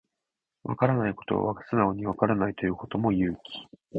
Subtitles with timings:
[0.63, 3.39] わからないことを素直にわからないと言うことも勇気